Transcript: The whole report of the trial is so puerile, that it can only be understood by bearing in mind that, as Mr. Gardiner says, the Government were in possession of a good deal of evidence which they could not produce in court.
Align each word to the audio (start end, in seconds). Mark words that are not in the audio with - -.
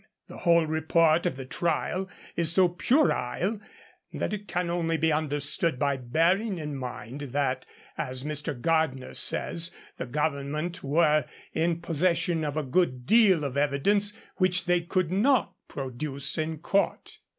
The 0.29 0.37
whole 0.37 0.65
report 0.65 1.27
of 1.27 1.35
the 1.35 1.45
trial 1.45 2.09
is 2.35 2.51
so 2.51 2.67
puerile, 2.69 3.59
that 4.11 4.33
it 4.33 4.47
can 4.47 4.67
only 4.71 4.97
be 4.97 5.11
understood 5.13 5.77
by 5.77 5.95
bearing 5.97 6.57
in 6.57 6.75
mind 6.75 7.21
that, 7.37 7.67
as 7.99 8.23
Mr. 8.23 8.59
Gardiner 8.59 9.13
says, 9.13 9.69
the 9.97 10.07
Government 10.07 10.83
were 10.83 11.25
in 11.53 11.81
possession 11.81 12.43
of 12.43 12.57
a 12.57 12.63
good 12.63 13.05
deal 13.05 13.43
of 13.43 13.55
evidence 13.55 14.13
which 14.37 14.65
they 14.65 14.81
could 14.81 15.11
not 15.11 15.53
produce 15.67 16.35
in 16.35 16.57
court. 16.57 17.19